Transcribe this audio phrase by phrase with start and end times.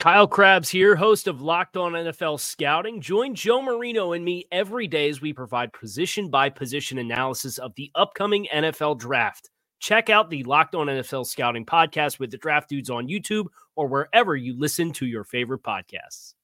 [0.00, 3.00] Kyle Crabbs here, host of Locked On NFL Scouting.
[3.00, 7.74] Join Joe Marino and me every day as we provide position by position analysis of
[7.76, 9.50] the upcoming NFL draft.
[9.78, 13.86] Check out the Locked On NFL Scouting podcast with the draft dudes on YouTube or
[13.86, 16.34] wherever you listen to your favorite podcasts.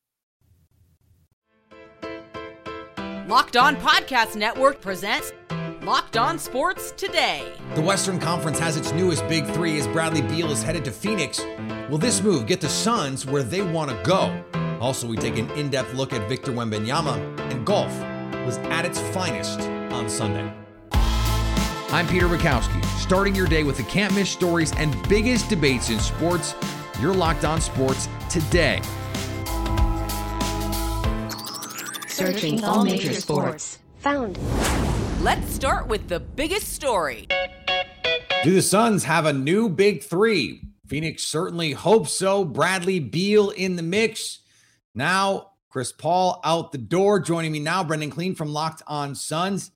[3.29, 5.33] Locked On Podcast Network presents
[5.83, 7.53] Locked On Sports Today.
[7.75, 11.41] The Western Conference has its newest big three as Bradley Beal is headed to Phoenix.
[11.91, 14.45] Will this move get the Suns where they want to go?
[14.81, 17.17] Also, we take an in depth look at Victor Wembanyama,
[17.51, 17.91] and golf
[18.47, 19.59] was at its finest
[19.93, 20.55] on Sunday.
[20.93, 25.99] I'm Peter Bukowski, starting your day with the can't miss stories and biggest debates in
[25.99, 26.55] sports.
[27.01, 28.81] You're locked on sports today.
[32.07, 33.81] Searching all major sports.
[33.99, 34.39] Found.
[35.23, 37.27] Let's start with the biggest story.
[38.45, 40.70] Do the Suns have a new big three?
[40.91, 42.45] Phoenix certainly hopes so.
[42.45, 44.41] Bradley Beal in the mix.
[44.93, 47.21] Now, Chris Paul out the door.
[47.21, 49.71] Joining me now, Brendan Clean from Locked On Suns.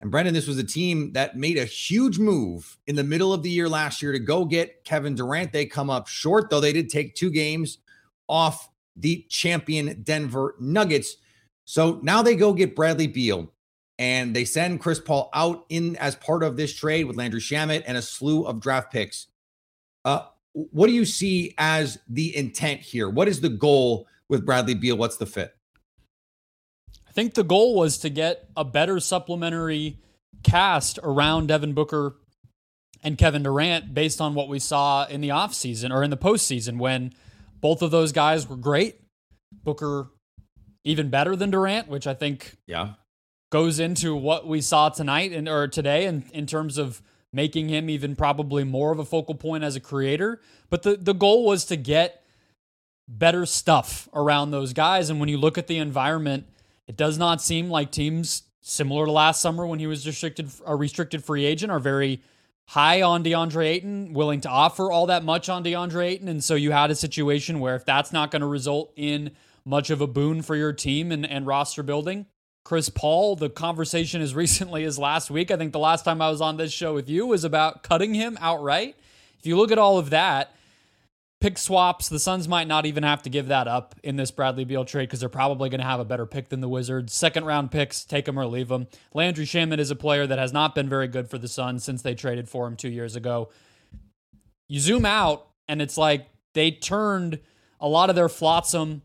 [0.00, 3.44] And Brendan, this was a team that made a huge move in the middle of
[3.44, 5.52] the year last year to go get Kevin Durant.
[5.52, 7.78] They come up short, though they did take two games
[8.26, 11.18] off the champion Denver Nuggets.
[11.66, 13.52] So now they go get Bradley Beal
[13.96, 17.84] and they send Chris Paul out in as part of this trade with Landry Shamet
[17.86, 19.28] and a slew of draft picks.
[20.04, 20.26] Uh,
[20.70, 23.08] what do you see as the intent here?
[23.08, 24.96] What is the goal with Bradley Beal?
[24.96, 25.54] What's the fit?
[27.06, 29.98] I think the goal was to get a better supplementary
[30.42, 32.16] cast around Devin Booker
[33.02, 36.78] and Kevin Durant based on what we saw in the offseason or in the postseason
[36.78, 37.12] when
[37.60, 39.00] both of those guys were great.
[39.64, 40.08] Booker
[40.84, 42.94] even better than Durant, which I think yeah
[43.50, 47.00] goes into what we saw tonight and or today in, in terms of
[47.32, 50.40] making him even probably more of a focal point as a creator.
[50.70, 52.24] But the, the goal was to get
[53.06, 55.10] better stuff around those guys.
[55.10, 56.46] And when you look at the environment,
[56.86, 60.76] it does not seem like teams similar to last summer when he was restricted a
[60.76, 62.22] restricted free agent are very
[62.66, 66.28] high on DeAndre Ayton, willing to offer all that much on DeAndre Ayton.
[66.28, 69.30] And so you had a situation where if that's not going to result in
[69.64, 72.26] much of a boon for your team and, and roster building,
[72.68, 73.34] Chris Paul.
[73.34, 76.58] The conversation as recently as last week, I think the last time I was on
[76.58, 78.94] this show with you was about cutting him outright.
[79.38, 80.54] If you look at all of that,
[81.40, 84.66] pick swaps, the Suns might not even have to give that up in this Bradley
[84.66, 87.14] Beal trade because they're probably going to have a better pick than the Wizards.
[87.14, 88.86] Second round picks, take them or leave them.
[89.14, 92.02] Landry Shamet is a player that has not been very good for the Suns since
[92.02, 93.48] they traded for him two years ago.
[94.68, 97.40] You zoom out, and it's like they turned
[97.80, 99.00] a lot of their flotsam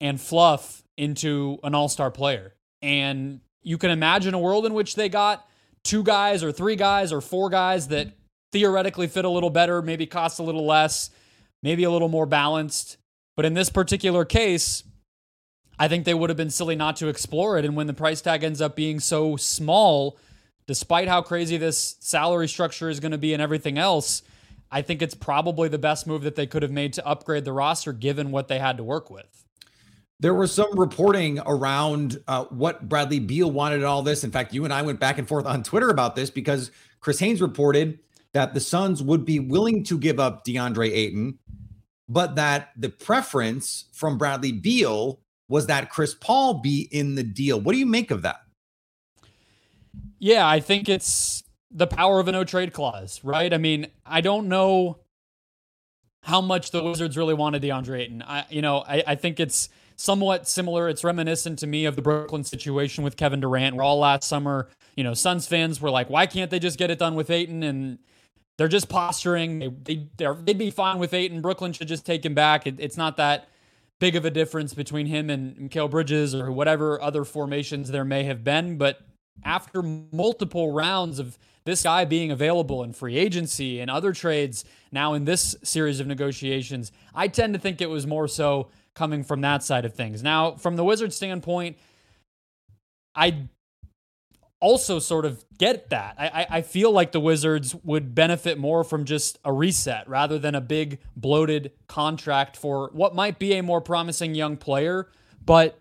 [0.00, 2.54] and fluff into an all star player.
[2.82, 5.48] And you can imagine a world in which they got
[5.84, 8.08] two guys or three guys or four guys that
[8.50, 11.10] theoretically fit a little better, maybe cost a little less,
[11.62, 12.98] maybe a little more balanced.
[13.36, 14.84] But in this particular case,
[15.78, 17.64] I think they would have been silly not to explore it.
[17.64, 20.18] And when the price tag ends up being so small,
[20.66, 24.22] despite how crazy this salary structure is going to be and everything else,
[24.70, 27.52] I think it's probably the best move that they could have made to upgrade the
[27.52, 29.41] roster given what they had to work with.
[30.22, 34.22] There was some reporting around uh, what Bradley Beal wanted in all this.
[34.22, 37.18] In fact, you and I went back and forth on Twitter about this because Chris
[37.18, 37.98] Haynes reported
[38.32, 41.40] that the Suns would be willing to give up DeAndre Ayton,
[42.08, 45.18] but that the preference from Bradley Beal
[45.48, 47.60] was that Chris Paul be in the deal.
[47.60, 48.36] What do you make of that?
[50.20, 51.42] Yeah, I think it's
[51.72, 53.52] the power of a no trade clause, right?
[53.52, 55.00] I mean, I don't know
[56.22, 58.22] how much the Wizards really wanted DeAndre Ayton.
[58.22, 60.88] I, you know, I, I think it's somewhat similar.
[60.88, 64.68] It's reminiscent to me of the Brooklyn situation with Kevin Durant, where all last summer,
[64.96, 67.62] you know, Suns fans were like, why can't they just get it done with Ayton?
[67.62, 67.98] And
[68.58, 69.58] they're just posturing.
[69.84, 71.40] They, they, would be fine with Ayton.
[71.40, 72.66] Brooklyn should just take him back.
[72.66, 73.48] It, it's not that
[73.98, 78.24] big of a difference between him and Mikal Bridges or whatever other formations there may
[78.24, 78.76] have been.
[78.76, 79.00] But
[79.44, 85.14] after multiple rounds of this guy being available in free agency and other trades now
[85.14, 89.40] in this series of negotiations, I tend to think it was more so coming from
[89.40, 90.22] that side of things.
[90.22, 91.76] Now, from the Wizards standpoint,
[93.14, 93.48] I
[94.60, 96.14] also sort of get that.
[96.18, 100.54] I, I feel like the Wizards would benefit more from just a reset rather than
[100.54, 105.08] a big bloated contract for what might be a more promising young player.
[105.44, 105.78] But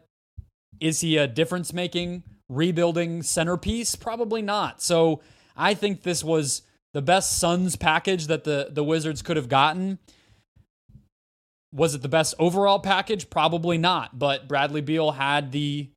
[0.79, 3.95] is he a difference making, rebuilding centerpiece?
[3.95, 4.81] Probably not.
[4.81, 5.21] So
[5.55, 6.63] I think this was
[6.93, 9.99] the best Suns package that the, the Wizards could have gotten.
[11.73, 13.29] Was it the best overall package?
[13.29, 14.19] Probably not.
[14.19, 15.91] But Bradley Beal had the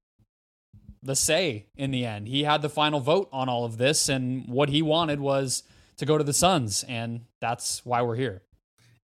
[1.03, 2.29] the say in the end.
[2.29, 5.63] He had the final vote on all of this, and what he wanted was
[5.99, 8.43] to go to the Suns, and that's why we're here.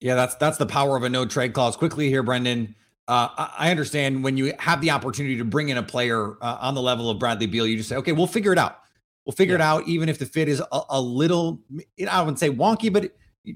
[0.00, 1.76] Yeah, that's that's the power of a no trade clause.
[1.76, 2.74] Quickly here, Brendan.
[3.08, 6.74] Uh, I understand when you have the opportunity to bring in a player uh, on
[6.74, 8.80] the level of Bradley Beal, you just say, okay, we'll figure it out.
[9.24, 9.62] We'll figure yeah.
[9.62, 11.62] it out, even if the fit is a, a little,
[12.10, 13.12] I wouldn't say wonky, but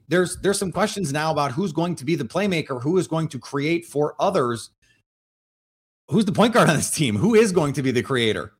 [0.08, 3.28] there's there's some questions now about who's going to be the playmaker, who is going
[3.28, 4.70] to create for others
[6.10, 7.16] who's the point guard on this team?
[7.16, 8.52] Who is going to be the creator?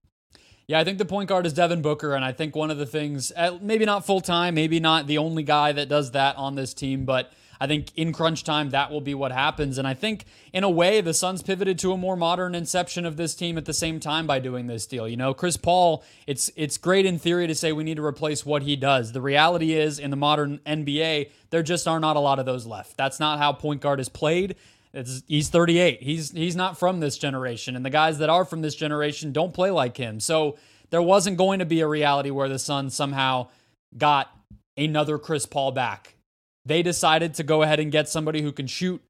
[0.66, 2.86] Yeah, I think the point guard is Devin Booker, and I think one of the
[2.86, 6.74] things, maybe not full time, maybe not the only guy that does that on this
[6.74, 9.76] team, but I think in crunch time that will be what happens.
[9.76, 13.16] And I think in a way the Suns pivoted to a more modern inception of
[13.16, 15.06] this team at the same time by doing this deal.
[15.06, 18.46] You know, Chris Paul, it's it's great in theory to say we need to replace
[18.46, 19.12] what he does.
[19.12, 22.66] The reality is in the modern NBA, there just are not a lot of those
[22.66, 22.96] left.
[22.96, 24.56] That's not how point guard is played.
[24.92, 26.02] It's, he's 38.
[26.02, 29.52] He's he's not from this generation, and the guys that are from this generation don't
[29.52, 30.18] play like him.
[30.18, 30.56] So
[30.88, 33.48] there wasn't going to be a reality where the Suns somehow
[33.96, 34.34] got
[34.76, 36.16] another Chris Paul back.
[36.64, 39.02] They decided to go ahead and get somebody who can shoot,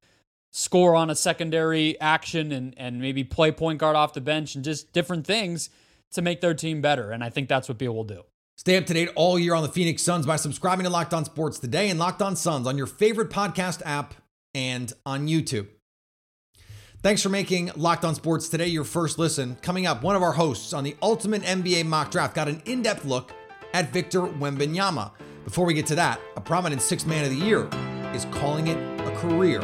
[0.50, 4.64] score on a secondary action, and and maybe play point guard off the bench and
[4.64, 5.70] just different things
[6.12, 7.10] to make their team better.
[7.10, 8.22] And I think that's what Beal will do.
[8.56, 11.24] Stay up to date all year on the Phoenix Suns by subscribing to Locked On
[11.24, 14.14] Sports today and Locked On Suns on your favorite podcast app
[14.54, 15.66] and on YouTube.
[17.02, 19.56] Thanks for making Locked On Sports today your first listen.
[19.62, 22.82] Coming up, one of our hosts on the Ultimate NBA Mock Draft got an in
[22.82, 23.32] depth look
[23.72, 25.12] at Victor Wembanyama.
[25.44, 27.68] Before we get to that, a prominent sixth man of the year
[28.14, 29.60] is calling it a career.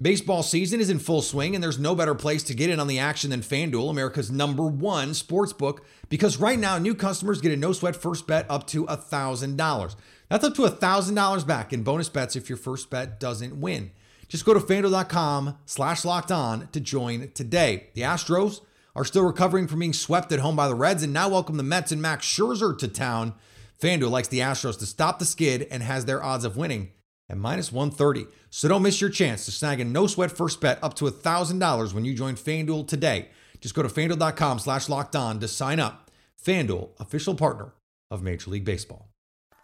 [0.00, 2.86] Baseball season is in full swing, and there's no better place to get in on
[2.86, 7.50] the action than FanDuel, America's number one sports book, because right now new customers get
[7.50, 9.96] a no sweat first bet up to $1,000.
[10.28, 13.90] That's up to $1,000 back in bonus bets if your first bet doesn't win.
[14.28, 17.88] Just go to fanduel.com slash locked on to join today.
[17.94, 18.60] The Astros
[18.94, 21.62] are still recovering from being swept at home by the Reds and now welcome the
[21.64, 23.34] Mets and Max Scherzer to town.
[23.80, 26.90] FanDuel likes the Astros to stop the skid and has their odds of winning
[27.28, 28.26] at minus 130.
[28.50, 31.92] So don't miss your chance to snag a no sweat first bet up to $1,000
[31.92, 33.28] when you join FanDuel today.
[33.60, 36.10] Just go to fanduel.com slash locked on to sign up.
[36.44, 37.72] FanDuel, official partner
[38.10, 39.08] of Major League Baseball.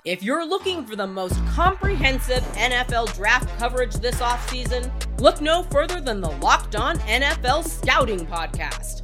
[0.04, 5.98] If you're looking for the most comprehensive NFL draft coverage this offseason, look no further
[5.98, 9.03] than the Locked On NFL Scouting Podcast.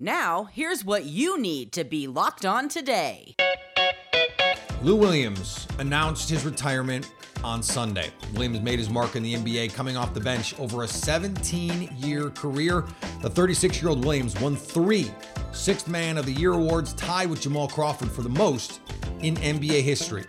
[0.00, 3.34] Now, here's what you need to be locked on today.
[4.80, 7.12] Lou Williams announced his retirement
[7.42, 8.12] on Sunday.
[8.34, 12.30] Williams made his mark in the NBA coming off the bench over a 17 year
[12.30, 12.84] career.
[13.22, 15.10] The 36 year old Williams won three
[15.50, 18.80] Sixth Man of the Year awards, tied with Jamal Crawford for the most
[19.18, 20.26] in NBA history.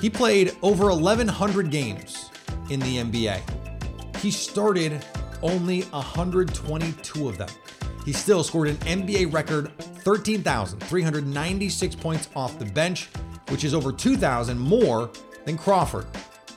[0.00, 2.30] He played over 1,100 games
[2.68, 3.40] in the NBA.
[4.18, 5.04] He started
[5.42, 7.48] only 122 of them.
[8.04, 13.08] He still scored an NBA record 13,396 points off the bench,
[13.48, 15.10] which is over 2,000 more
[15.44, 16.06] than Crawford.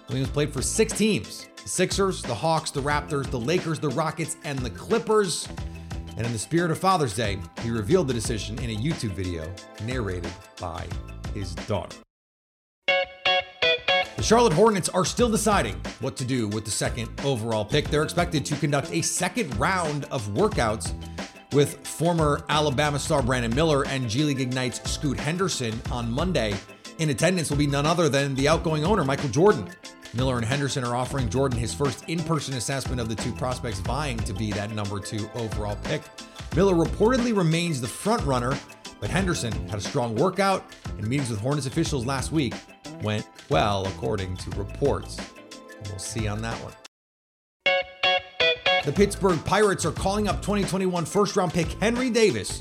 [0.07, 4.37] Williams played for six teams the Sixers, the Hawks, the Raptors, the Lakers, the Rockets,
[4.43, 5.47] and the Clippers.
[6.17, 9.49] And in the spirit of Father's Day, he revealed the decision in a YouTube video
[9.85, 10.85] narrated by
[11.33, 11.97] his daughter.
[12.85, 17.89] The Charlotte Hornets are still deciding what to do with the second overall pick.
[17.89, 20.93] They're expected to conduct a second round of workouts
[21.53, 26.55] with former Alabama star Brandon Miller and G League Ignite's Scoot Henderson on Monday.
[26.99, 29.69] In attendance will be none other than the outgoing owner, Michael Jordan.
[30.13, 33.79] Miller and Henderson are offering Jordan his first in person assessment of the two prospects
[33.79, 36.03] vying to be that number two overall pick.
[36.55, 38.55] Miller reportedly remains the front runner,
[38.99, 40.63] but Henderson had a strong workout,
[40.97, 42.53] and meetings with Hornets officials last week
[43.01, 45.17] went well, according to reports.
[45.89, 46.73] We'll see on that one.
[48.85, 52.59] The Pittsburgh Pirates are calling up 2021 first round pick Henry Davis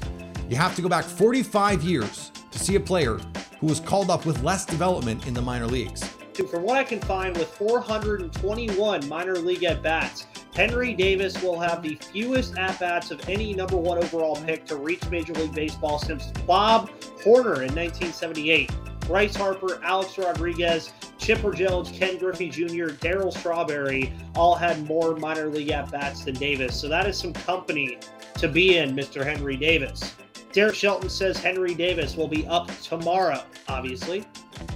[0.49, 3.19] You have to go back 45 years to see a player
[3.59, 6.05] who was called up with less development in the minor leagues.
[6.49, 11.83] From what I can find, with 421 minor league at bats, Henry Davis will have
[11.83, 15.99] the fewest at bats of any number one overall pick to reach Major League Baseball
[15.99, 16.88] since Bob
[17.25, 18.71] Horner in 1978.
[19.00, 25.47] Bryce Harper, Alex Rodriguez, Chipper Jones, Ken Griffey Jr., Darryl Strawberry all had more minor
[25.47, 26.79] league at bats than Davis.
[26.79, 27.99] So that is some company
[28.38, 29.25] to be in, Mr.
[29.25, 30.17] Henry Davis.
[30.52, 34.25] Derek Shelton says Henry Davis will be up tomorrow, obviously.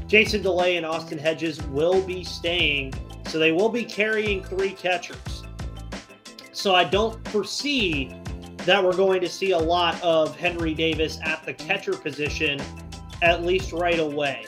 [0.06, 2.94] Jason DeLay and Austin Hedges will be staying,
[3.26, 5.42] so they will be carrying three catchers.
[6.52, 8.14] So I don't foresee
[8.58, 12.60] that we're going to see a lot of Henry Davis at the catcher position,
[13.20, 14.46] at least right away.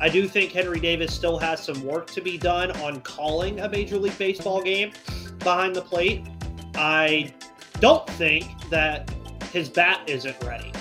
[0.00, 3.68] I do think Henry Davis still has some work to be done on calling a
[3.68, 4.92] Major League Baseball game
[5.40, 6.24] behind the plate.
[6.76, 7.34] I
[7.80, 9.10] don't think that
[9.52, 10.72] his bat isn't ready.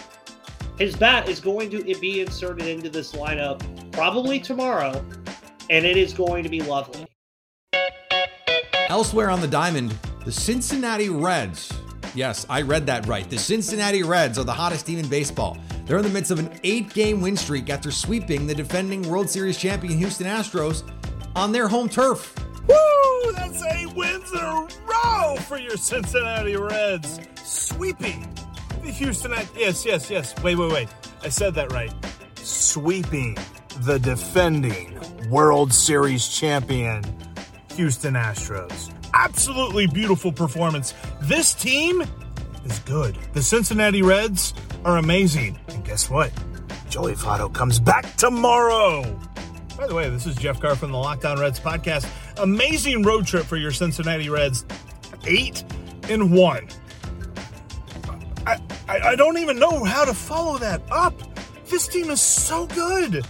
[0.77, 5.03] His bat is going to be inserted into this lineup probably tomorrow,
[5.71, 7.07] and it is going to be lovely.
[8.89, 11.73] Elsewhere on the diamond, the Cincinnati Reds.
[12.13, 13.27] Yes, I read that right.
[13.27, 15.57] The Cincinnati Reds are the hottest team in baseball.
[15.87, 19.29] They're in the midst of an eight game win streak after sweeping the defending World
[19.29, 20.83] Series champion Houston Astros
[21.35, 22.35] on their home turf.
[22.67, 23.31] Woo!
[23.31, 27.21] That's eight wins in a row for your Cincinnati Reds.
[27.41, 28.27] Sweeping
[28.83, 29.31] the Houston.
[29.55, 30.35] Yes, yes, yes.
[30.43, 30.89] Wait, wait, wait.
[31.23, 31.93] I said that right.
[32.35, 33.37] Sweeping
[33.81, 37.03] the defending World Series champion
[37.75, 38.91] Houston Astros.
[39.13, 40.93] Absolutely beautiful performance.
[41.21, 42.03] This team
[42.65, 43.17] is good.
[43.33, 44.53] The Cincinnati Reds
[44.83, 45.59] are amazing.
[45.87, 46.33] Guess what?
[46.89, 49.03] Joey Votto comes back tomorrow.
[49.77, 52.05] By the way, this is Jeff Carr from the Locked On Reds podcast.
[52.37, 54.65] Amazing road trip for your Cincinnati Reds.
[55.25, 55.63] Eight
[56.09, 56.67] and one.
[58.45, 61.13] I, I, I don't even know how to follow that up.
[61.69, 63.25] This team is so good.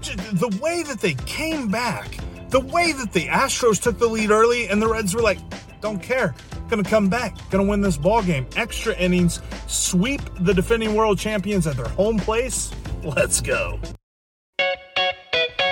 [0.00, 2.18] The way that they came back,
[2.48, 5.38] the way that the Astros took the lead early, and the Reds were like,
[5.80, 6.34] don't care.
[6.72, 7.36] Gonna come back.
[7.50, 8.46] Gonna win this ball game.
[8.56, 9.42] Extra innings.
[9.66, 12.72] Sweep the defending world champions at their home place.
[13.04, 13.78] Let's go.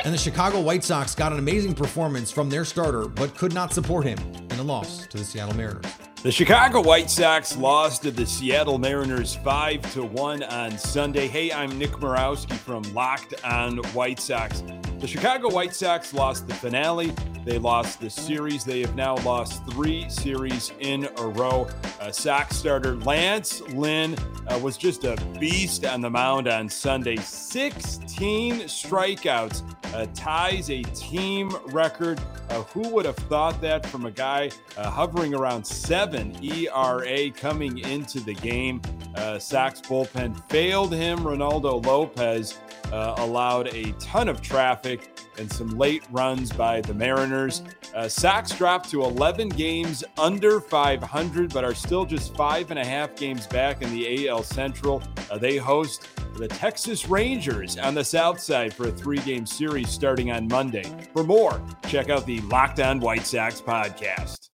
[0.04, 3.72] And the Chicago White Sox got an amazing performance from their starter, but could not
[3.72, 4.18] support him
[4.50, 5.86] in a loss to the Seattle Mariners.
[6.22, 11.28] The Chicago White Sox lost to the Seattle Mariners 5 to 1 on Sunday.
[11.28, 14.62] Hey, I'm Nick Morawski from Locked on White Sox.
[14.98, 17.14] The Chicago White Sox lost the finale.
[17.44, 18.64] They lost the series.
[18.64, 21.68] They have now lost three series in a row.
[22.00, 24.16] Uh, starter Lance Lynn
[24.46, 27.16] uh, was just a beast on the mound on Sunday.
[27.16, 29.62] 16 strikeouts
[29.94, 32.20] uh, ties a team record.
[32.48, 37.78] Uh, who would have thought that from a guy uh, hovering around seven ERA coming
[37.78, 38.80] into the game?
[39.14, 41.18] Uh, bullpen failed him.
[41.20, 42.58] Reynaldo Lopez
[42.92, 47.62] uh, allowed a ton of traffic and some late runs by the Mariners.
[47.94, 48.08] Uh,
[48.56, 53.46] dropped to 11 games under 500, but are still just five and a half games
[53.46, 55.02] back in the AL Central.
[55.30, 56.06] Uh, they host
[56.36, 60.84] the Texas Rangers on the South Side for a three game series starting on Monday.
[61.12, 64.49] For more, check out the Locked On White Sox podcast.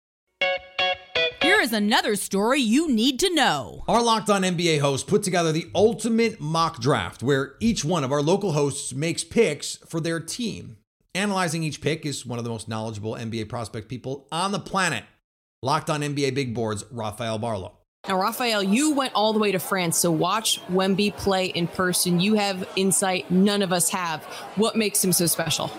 [1.56, 3.86] Here is another story you need to know.
[3.88, 8.12] Our Locked On NBA host put together the ultimate mock draft where each one of
[8.12, 10.76] our local hosts makes picks for their team.
[11.14, 15.06] Analyzing each pick is one of the most knowledgeable NBA prospect people on the planet.
[15.64, 17.72] Locked On NBA Big Boards, Rafael Barlowe.
[18.06, 22.20] Now, Rafael, you went all the way to France, so watch Wemby play in person.
[22.20, 24.26] You have insight none of us have.
[24.58, 25.72] What makes him so special?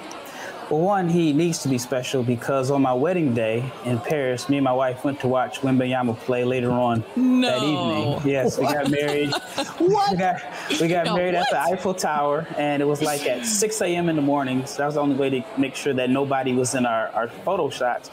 [0.71, 4.57] Well, one, he needs to be special because on my wedding day in Paris, me
[4.57, 7.49] and my wife went to watch Wembanyama play later on no.
[7.49, 8.33] that evening.
[8.33, 8.67] Yes, what?
[8.67, 9.31] we got married.
[9.79, 10.11] what?
[10.11, 10.43] We got,
[10.81, 11.45] we got no, married what?
[11.45, 14.09] at the Eiffel Tower, and it was like at 6 a.m.
[14.09, 14.67] in the morning.
[14.67, 17.29] So that was the only way to make sure that nobody was in our, our
[17.29, 18.11] photo shots.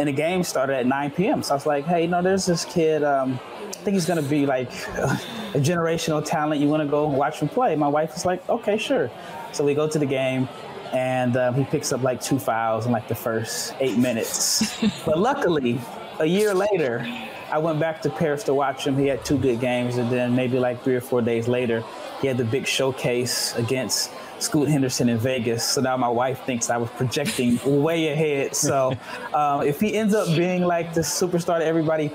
[0.00, 1.44] And the game started at 9 p.m.
[1.44, 3.04] So I was like, hey, you know, there's this kid.
[3.04, 6.60] Um, I think he's going to be like a generational talent.
[6.60, 7.76] You want to go watch him play?
[7.76, 9.08] My wife was like, okay, sure.
[9.52, 10.48] So we go to the game
[10.92, 14.80] and um, he picks up like two fouls in like the first eight minutes.
[15.06, 15.80] but luckily,
[16.18, 17.04] a year later,
[17.50, 18.96] I went back to Paris to watch him.
[18.96, 21.82] He had two good games, and then maybe like three or four days later,
[22.20, 25.64] he had the big showcase against Scoot Henderson in Vegas.
[25.64, 28.54] So now my wife thinks I was projecting way ahead.
[28.54, 28.96] So
[29.34, 32.08] um, if he ends up being like the superstar that everybody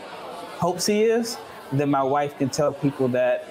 [0.60, 1.38] hopes he is,
[1.72, 3.48] then my wife can tell people that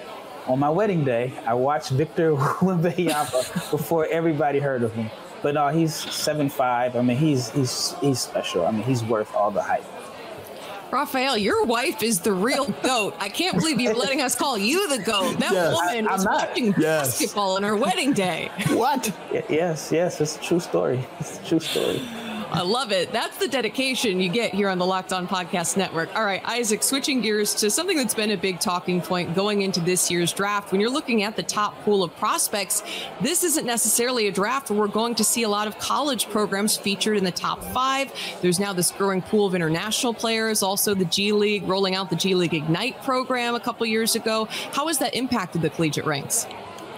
[0.47, 5.09] on my wedding day, I watched Victor Wembanyama before everybody heard of him.
[5.43, 6.95] But no, he's seven five.
[6.95, 8.65] I mean, he's he's he's special.
[8.65, 9.83] I mean, he's worth all the hype.
[10.89, 13.13] Rafael, your wife is the real goat.
[13.19, 15.37] I can't believe you're letting us call you the goat.
[15.37, 16.47] That Yes, woman I- was I'm not.
[16.49, 17.19] watching Yes.
[17.19, 18.49] basketball on her wedding day.
[18.69, 19.11] What?
[19.49, 21.05] yes, yes, it's a true story.
[21.19, 22.01] It's a true story.
[22.49, 23.11] I love it.
[23.11, 26.15] That's the dedication you get here on the Locked On Podcast Network.
[26.15, 29.81] All right, Isaac, switching gears to something that's been a big talking point going into
[29.81, 30.71] this year's draft.
[30.71, 32.83] When you're looking at the top pool of prospects,
[33.19, 36.77] this isn't necessarily a draft where we're going to see a lot of college programs
[36.77, 38.13] featured in the top five.
[38.41, 42.15] There's now this growing pool of international players, also the G League rolling out the
[42.15, 44.45] G League Ignite program a couple years ago.
[44.71, 46.47] How has that impacted the collegiate ranks?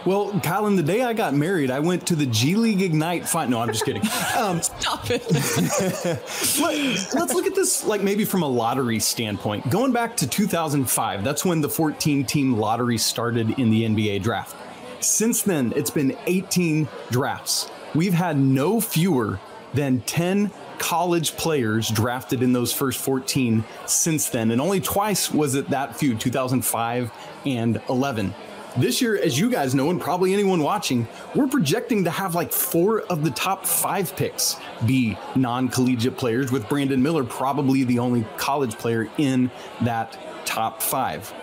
[0.05, 3.49] Well, Colin, the day I got married, I went to the G League Ignite fight.
[3.49, 4.01] No, I'm just kidding.
[4.37, 5.29] Um, Stop it.
[6.61, 9.69] Let, us look at this like maybe from a lottery standpoint.
[9.69, 14.55] Going back to 2005, that's when the 14 team lottery started in the NBA draft.
[15.01, 17.69] Since then, it's been 18 drafts.
[17.93, 19.39] We've had no fewer
[19.73, 24.51] than 10 college players drafted in those first 14 since then.
[24.51, 27.11] And only twice was it that few, 2005
[27.45, 28.33] and 11.
[28.79, 31.05] This year, as you guys know, and probably anyone watching,
[31.35, 34.55] we're projecting to have like four of the top five picks
[34.85, 40.81] be non collegiate players, with Brandon Miller probably the only college player in that top
[40.81, 41.33] five.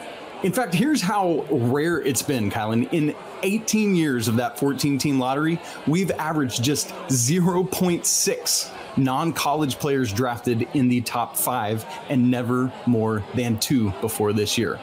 [0.45, 2.91] In fact, here's how rare it's been, Kylan.
[2.91, 10.11] In 18 years of that 14 team lottery, we've averaged just 0.6 non college players
[10.11, 14.81] drafted in the top five and never more than two before this year.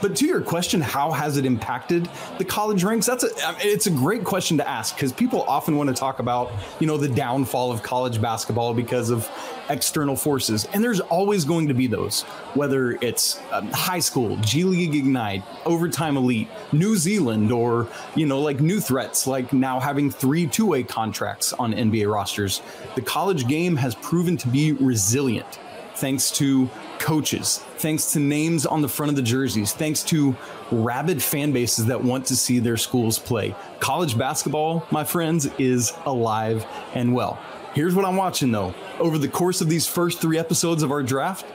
[0.00, 3.06] But to your question, how has it impacted the college ranks?
[3.06, 3.28] That's a,
[3.60, 6.96] it's a great question to ask because people often want to talk about, you know,
[6.96, 9.30] the downfall of college basketball because of
[9.68, 12.22] external forces, and there's always going to be those.
[12.54, 18.40] Whether it's um, high school, G League Ignite, Overtime Elite, New Zealand, or you know,
[18.40, 22.62] like new threats, like now having three two-way contracts on NBA rosters.
[22.94, 25.58] The college game has proven to be resilient
[26.00, 26.68] thanks to
[27.00, 30.36] coaches, thanks to names on the front of the jerseys, thanks to
[30.70, 33.54] rabid fan bases that want to see their schools play.
[33.80, 37.38] College basketball, my friends, is alive and well.
[37.74, 38.74] Here's what I'm watching though.
[38.98, 41.46] Over the course of these first three episodes of our draft,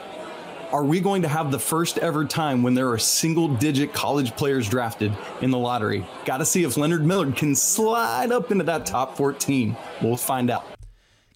[0.72, 4.36] are we going to have the first ever time when there are single digit college
[4.36, 6.06] players drafted in the lottery?
[6.26, 9.78] Got to see if Leonard Miller can slide up into that top 14.
[10.02, 10.75] We'll find out.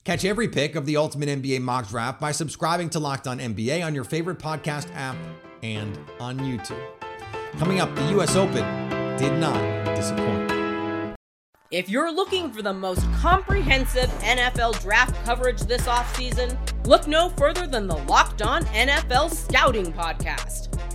[0.03, 3.85] Catch every pick of the Ultimate NBA Mock Draft by subscribing to Locked On NBA
[3.85, 5.17] on your favorite podcast app
[5.61, 6.81] and on YouTube.
[7.57, 8.35] Coming up, the U.S.
[8.35, 8.63] Open
[9.17, 10.49] did not disappoint.
[11.71, 16.57] If you're looking for the most comprehensive NFL draft coverage this offseason,
[16.87, 20.68] look no further than the Locked On NFL Scouting Podcast.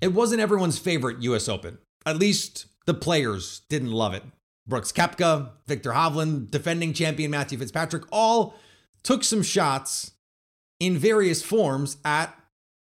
[0.00, 1.48] It wasn't everyone's favorite U.S.
[1.48, 1.78] Open.
[2.04, 4.22] At least the players didn't love it.
[4.66, 8.54] Brooks Koepka, Viktor Hovland, defending champion Matthew Fitzpatrick all
[9.02, 10.12] took some shots
[10.80, 12.36] in various forms at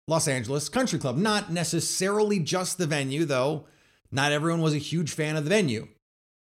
[0.07, 1.17] Los Angeles Country Club.
[1.17, 3.65] Not necessarily just the venue, though.
[4.11, 5.87] Not everyone was a huge fan of the venue.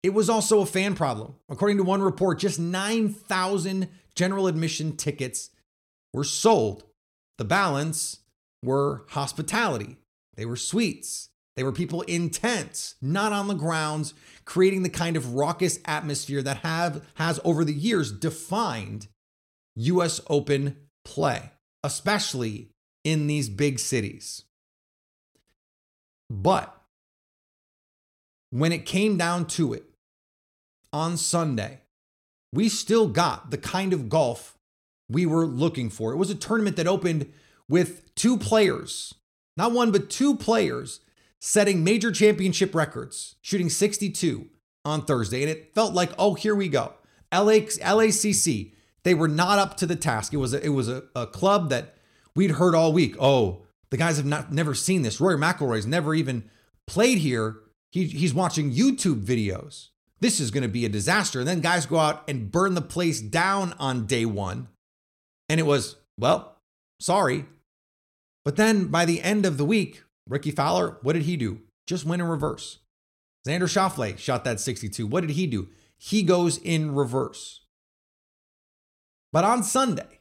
[0.02, 1.34] It was also a fan problem.
[1.48, 5.50] According to one report, just 9,000 general admission tickets
[6.12, 6.84] were sold.
[7.38, 8.20] The balance
[8.62, 9.96] were hospitality,
[10.36, 15.16] they were suites, they were people in tents, not on the grounds, creating the kind
[15.16, 19.08] of raucous atmosphere that have has over the years defined
[19.76, 22.70] US Open play, especially
[23.04, 24.44] in these big cities.
[26.28, 26.76] But
[28.50, 29.84] when it came down to it
[30.92, 31.80] on Sunday,
[32.52, 34.56] we still got the kind of golf
[35.08, 36.12] we were looking for.
[36.12, 37.32] It was a tournament that opened
[37.68, 39.14] with two players,
[39.56, 41.00] not one, but two players
[41.40, 44.48] setting major championship records, shooting 62
[44.84, 45.42] on Thursday.
[45.42, 46.94] And it felt like, oh, here we go.
[47.32, 48.72] LA, LACC,
[49.04, 50.32] they were not up to the task.
[50.32, 51.96] It was a, it was a, a club that
[52.34, 53.16] we'd heard all week.
[53.20, 55.20] Oh, the guys have not never seen this.
[55.20, 56.48] Rory McIlroy's never even
[56.86, 57.56] played here.
[57.90, 59.88] He, he's watching YouTube videos.
[60.20, 61.40] This is going to be a disaster.
[61.40, 64.68] And then guys go out and burn the place down on day one.
[65.48, 66.56] And it was, well,
[67.00, 67.44] sorry.
[68.46, 71.62] But then by the end of the week, Rickie Fowler, what did he do?
[71.84, 72.78] Just went in reverse.
[73.44, 75.04] Xander Schauffele shot that 62.
[75.04, 75.68] What did he do?
[75.98, 77.62] He goes in reverse.
[79.32, 80.20] But on Sunday,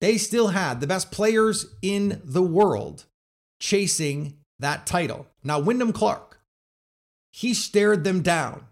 [0.00, 3.06] they still had the best players in the world
[3.58, 5.26] chasing that title.
[5.42, 6.38] Now, Wyndham Clark,
[7.32, 8.66] he stared them down.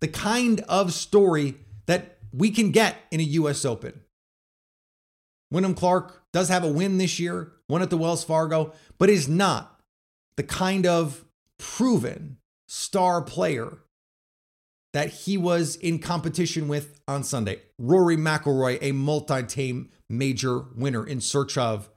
[0.00, 4.00] The kind of story that we can get in a US Open.
[5.50, 9.28] Wyndham Clark does have a win this year, one at the Wells Fargo, but is
[9.28, 9.80] not
[10.36, 11.24] the kind of
[11.58, 13.78] proven star player
[14.92, 17.60] that he was in competition with on Sunday.
[17.78, 21.90] Rory McIlroy, a multi-team major winner in search of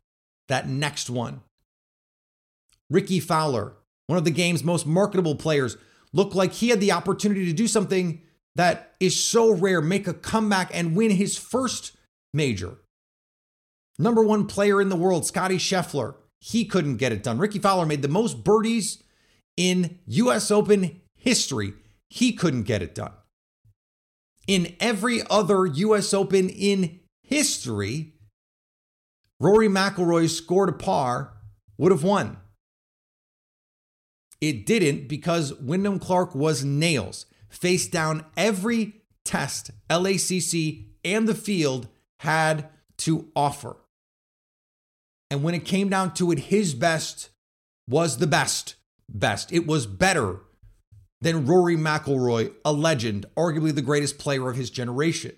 [0.48, 1.42] that next one.
[2.90, 3.74] Rickie Fowler,
[4.08, 5.78] one of the game's most marketable players,
[6.14, 8.22] looked like he had the opportunity to do something
[8.56, 11.96] that is so rare, make a comeback and win his first
[12.34, 12.78] major.
[14.00, 17.40] Number one player in the world, Scottie Scheffler, he couldn't get it done.
[17.40, 19.04] Rickie Fowler made the most birdies
[19.56, 21.74] in US Open history.
[22.10, 23.14] He couldn't get it done.
[24.48, 28.14] In every other US Open in history,
[29.40, 31.34] Rory McIlroy scored a par,
[31.78, 32.38] would have won.
[34.40, 41.88] It didn't because Wyndham Clark was nails, faced down every test LACC and the field
[42.20, 43.78] had to offer.
[45.30, 47.30] And when it came down to it, his best
[47.88, 48.76] was the best.
[49.10, 49.52] Best.
[49.54, 50.42] It was better
[51.22, 55.34] than Rory McIlroy, a legend, arguably the greatest player of his generation.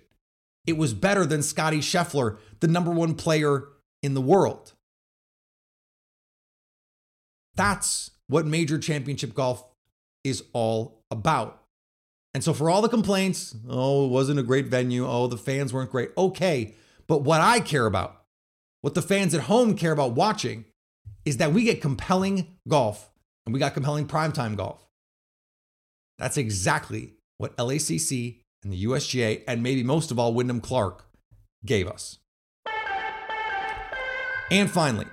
[0.67, 3.65] It was better than Scottie Scheffler, the number one player
[4.03, 4.73] in the world.
[7.55, 9.63] That's what major championship golf
[10.23, 11.63] is all about.
[12.33, 15.73] And so, for all the complaints, oh, it wasn't a great venue, oh, the fans
[15.73, 16.75] weren't great, okay.
[17.07, 18.18] But what I care about,
[18.81, 20.65] what the fans at home care about watching,
[21.25, 23.11] is that we get compelling golf
[23.45, 24.85] and we got compelling primetime golf.
[26.17, 31.05] That's exactly what LACC and the USGA, and maybe most of all, Wyndham Clark
[31.65, 32.17] gave us.
[34.51, 35.05] And finally,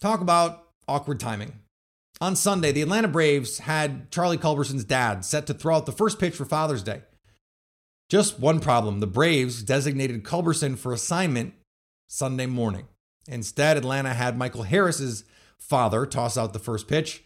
[0.00, 1.60] talk about awkward timing.
[2.20, 6.18] On Sunday, the Atlanta Braves had Charlie Culberson's dad set to throw out the first
[6.18, 7.02] pitch for Father's Day.
[8.08, 11.54] Just one problem the Braves designated Culberson for assignment
[12.08, 12.88] Sunday morning.
[13.28, 15.24] Instead, Atlanta had Michael Harris's
[15.58, 17.22] father toss out the first pitch.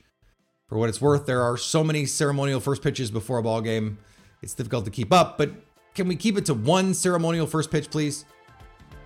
[0.66, 3.98] For what it's worth, there are so many ceremonial first pitches before a ball game,
[4.42, 5.52] it's difficult to keep up, but
[5.94, 8.24] can we keep it to one ceremonial first pitch, please?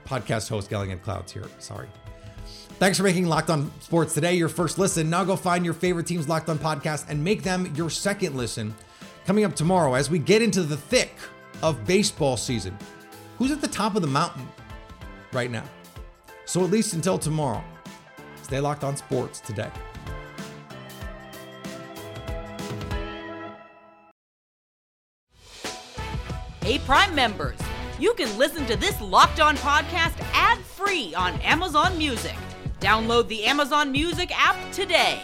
[0.07, 1.45] Podcast host Gallagher Clouds here.
[1.59, 1.89] Sorry.
[2.79, 5.11] Thanks for making Locked On Sports today your first listen.
[5.11, 8.75] Now go find your favorite team's Locked On podcast and make them your second listen.
[9.27, 11.13] Coming up tomorrow as we get into the thick
[11.63, 12.79] of baseball season.
[13.37, 14.49] Who's at the top of the mountain
[15.33, 15.65] right now?
[16.45, 17.63] So at least until tomorrow,
[18.43, 19.71] stay locked on sports today.
[26.63, 27.59] Hey, Prime members,
[28.01, 32.35] you can listen to this Locked On podcast ad free on Amazon Music.
[32.81, 35.23] Download the Amazon Music app today.